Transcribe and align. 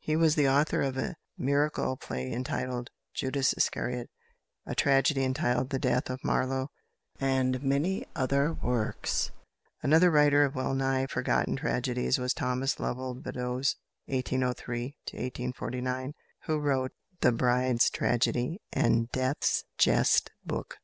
He 0.00 0.16
was 0.16 0.34
the 0.34 0.48
author 0.48 0.82
of 0.82 0.96
a 0.98 1.14
miracle 1.38 1.96
play 1.96 2.32
entitled 2.32 2.90
"Judas 3.14 3.52
Iscariot," 3.52 4.10
a 4.66 4.74
tragedy 4.74 5.22
entitled 5.22 5.70
"The 5.70 5.78
Death 5.78 6.10
of 6.10 6.24
Marlowe," 6.24 6.70
and 7.20 7.62
many 7.62 8.04
other 8.16 8.52
works. 8.52 9.30
Another 9.80 10.10
writer 10.10 10.42
of 10.42 10.56
well 10.56 10.74
nigh 10.74 11.06
forgotten 11.06 11.54
tragedies 11.54 12.18
was 12.18 12.34
=Thomas 12.34 12.80
Lovell 12.80 13.14
Beddoes 13.14 13.76
(1803 14.06 14.96
1849)=, 15.08 16.14
who 16.46 16.58
wrote 16.58 16.90
"The 17.20 17.30
Bride's 17.30 17.90
Tragedy" 17.90 18.60
and 18.72 19.08
"Death's 19.12 19.62
Jest 19.78 20.32
Book." 20.44 20.78